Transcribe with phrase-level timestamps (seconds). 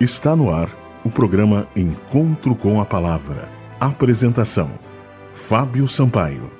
[0.00, 0.68] Está no ar
[1.04, 3.48] o programa Encontro com a Palavra.
[3.78, 4.68] Apresentação:
[5.32, 6.50] Fábio Sampaio.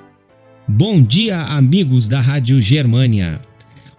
[0.65, 3.41] Bom dia, amigos da Rádio Germânia.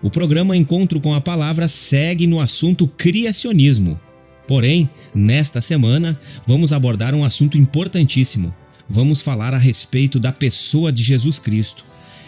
[0.02, 4.00] O programa Encontro com a Palavra segue no assunto criacionismo.
[4.48, 8.54] Porém, nesta semana, vamos abordar um assunto importantíssimo.
[8.88, 11.84] Vamos falar a respeito da pessoa de Jesus Cristo.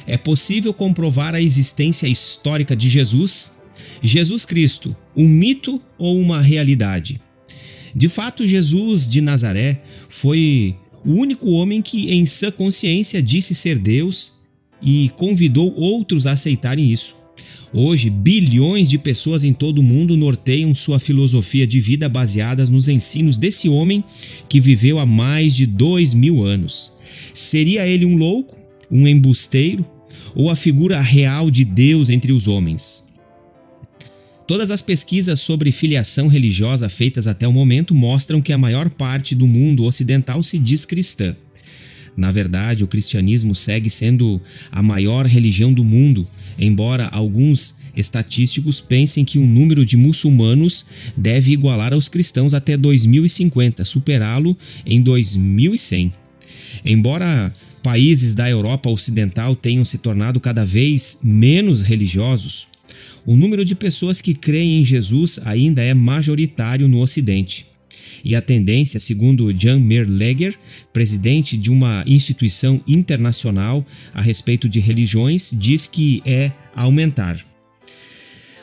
[0.06, 3.57] É possível comprovar a existência histórica de Jesus?
[4.02, 7.20] Jesus Cristo, um mito ou uma realidade?
[7.94, 13.78] De fato, Jesus de Nazaré foi o único homem que, em sã consciência, disse ser
[13.78, 14.34] Deus
[14.82, 17.16] e convidou outros a aceitarem isso.
[17.72, 22.88] Hoje, bilhões de pessoas em todo o mundo norteiam sua filosofia de vida baseadas nos
[22.88, 24.02] ensinos desse homem
[24.48, 26.92] que viveu há mais de dois mil anos.
[27.34, 28.56] Seria ele um louco,
[28.90, 29.84] um embusteiro
[30.34, 33.06] ou a figura real de Deus entre os homens?
[34.48, 39.34] Todas as pesquisas sobre filiação religiosa feitas até o momento mostram que a maior parte
[39.34, 41.36] do mundo ocidental se diz cristã.
[42.16, 44.40] Na verdade, o cristianismo segue sendo
[44.72, 46.26] a maior religião do mundo,
[46.58, 53.84] embora alguns estatísticos pensem que o número de muçulmanos deve igualar aos cristãos até 2050,
[53.84, 56.10] superá-lo em 2100.
[56.86, 57.52] Embora
[57.88, 62.68] países da Europa Ocidental tenham se tornado cada vez menos religiosos,
[63.24, 67.64] o número de pessoas que creem em Jesus ainda é majoritário no Ocidente.
[68.22, 70.54] E a tendência, segundo Jan Merleger,
[70.92, 77.42] presidente de uma instituição internacional a respeito de religiões, diz que é aumentar.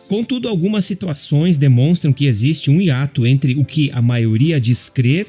[0.08, 5.26] Contudo, algumas situações demonstram que existe um hiato entre o que a maioria diz crer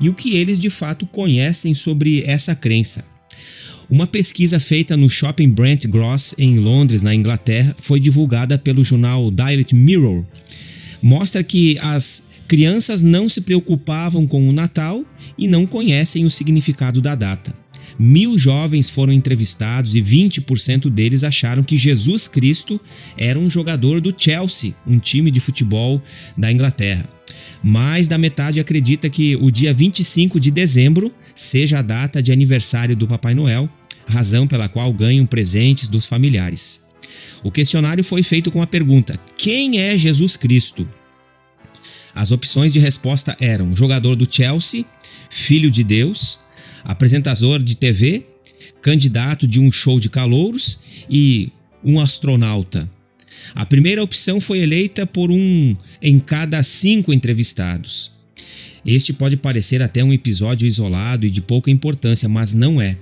[0.00, 3.10] e o que eles de fato conhecem sobre essa crença.
[3.92, 9.30] Uma pesquisa feita no Shopping Brent Gross, em Londres, na Inglaterra, foi divulgada pelo jornal
[9.30, 10.24] Daily Mirror.
[11.02, 15.04] Mostra que as crianças não se preocupavam com o Natal
[15.36, 17.54] e não conhecem o significado da data.
[17.98, 22.80] Mil jovens foram entrevistados e 20% deles acharam que Jesus Cristo
[23.18, 26.00] era um jogador do Chelsea, um time de futebol
[26.34, 27.06] da Inglaterra.
[27.62, 32.96] Mais da metade acredita que o dia 25 de dezembro seja a data de aniversário
[32.96, 33.68] do Papai Noel
[34.06, 36.82] razão pela qual ganham presentes dos familiares.
[37.42, 40.88] O questionário foi feito com a pergunta: Quem é Jesus Cristo?
[42.14, 44.84] As opções de resposta eram jogador do Chelsea,
[45.30, 46.38] filho de Deus,
[46.84, 48.26] apresentador de TV,
[48.82, 51.50] candidato de um show de calouros e
[51.82, 52.88] um astronauta.
[53.54, 58.10] A primeira opção foi eleita por um em cada cinco entrevistados.
[58.84, 62.96] Este pode parecer até um episódio isolado e de pouca importância, mas não é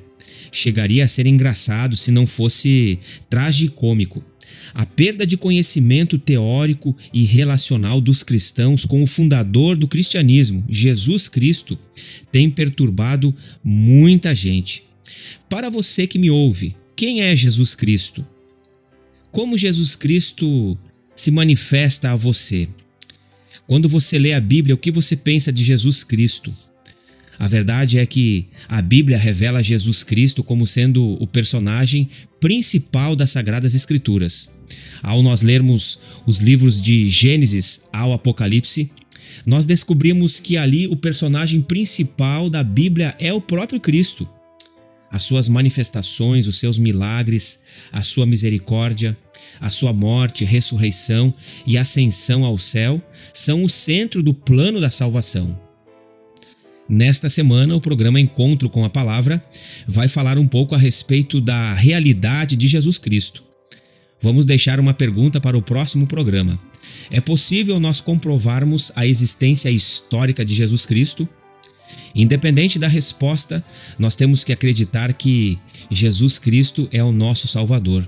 [0.52, 4.22] chegaria a ser engraçado se não fosse tragicômico.
[4.72, 11.28] A perda de conhecimento teórico e relacional dos cristãos com o fundador do cristianismo, Jesus
[11.28, 11.78] Cristo,
[12.30, 13.34] tem perturbado
[13.64, 14.84] muita gente.
[15.48, 18.26] Para você que me ouve, quem é Jesus Cristo?
[19.32, 20.78] Como Jesus Cristo
[21.16, 22.68] se manifesta a você?
[23.66, 26.52] Quando você lê a Bíblia, o que você pensa de Jesus Cristo?
[27.40, 33.30] A verdade é que a Bíblia revela Jesus Cristo como sendo o personagem principal das
[33.30, 34.52] Sagradas Escrituras.
[35.02, 38.90] Ao nós lermos os livros de Gênesis ao Apocalipse,
[39.46, 44.28] nós descobrimos que ali o personagem principal da Bíblia é o próprio Cristo.
[45.10, 49.16] As suas manifestações, os seus milagres, a sua misericórdia,
[49.58, 51.32] a sua morte, ressurreição
[51.66, 53.00] e ascensão ao céu
[53.32, 55.69] são o centro do plano da salvação.
[56.92, 59.40] Nesta semana, o programa Encontro com a Palavra
[59.86, 63.44] vai falar um pouco a respeito da realidade de Jesus Cristo.
[64.20, 66.58] Vamos deixar uma pergunta para o próximo programa.
[67.08, 71.28] É possível nós comprovarmos a existência histórica de Jesus Cristo?
[72.12, 73.64] Independente da resposta,
[73.96, 75.60] nós temos que acreditar que
[75.92, 78.04] Jesus Cristo é o nosso Salvador.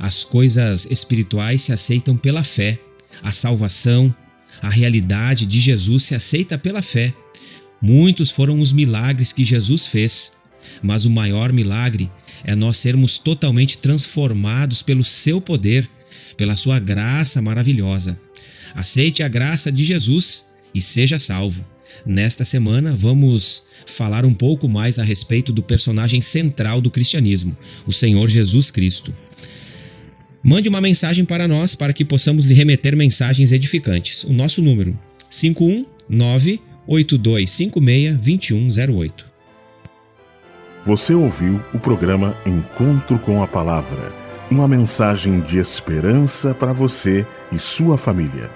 [0.00, 2.76] As coisas espirituais se aceitam pela fé.
[3.22, 4.12] A salvação,
[4.60, 7.14] a realidade de Jesus se aceita pela fé.
[7.80, 10.32] Muitos foram os milagres que Jesus fez,
[10.82, 12.10] mas o maior milagre
[12.44, 15.88] é nós sermos totalmente transformados pelo seu poder,
[16.36, 18.18] pela sua graça maravilhosa.
[18.74, 21.64] Aceite a graça de Jesus e seja salvo.
[22.04, 27.56] Nesta semana vamos falar um pouco mais a respeito do personagem central do cristianismo,
[27.86, 29.14] o Senhor Jesus Cristo.
[30.42, 34.22] Mande uma mensagem para nós para que possamos lhe remeter mensagens edificantes.
[34.24, 34.96] O nosso número
[35.30, 39.24] 519 8256-2108.
[40.84, 47.58] Você ouviu o programa Encontro com a Palavra uma mensagem de esperança para você e
[47.58, 48.50] sua família.